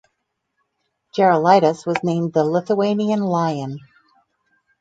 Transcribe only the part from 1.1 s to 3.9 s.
Gerulaitis was nicknamed "The Lithuanian Lion".